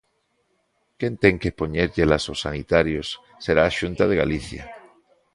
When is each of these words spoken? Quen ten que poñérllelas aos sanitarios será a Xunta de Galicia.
Quen 0.99 1.13
ten 1.23 1.35
que 1.41 1.55
poñérllelas 1.59 2.23
aos 2.25 2.41
sanitarios 2.45 3.07
será 3.45 3.61
a 3.65 3.75
Xunta 3.77 4.03
de 4.07 4.19
Galicia. 4.21 4.63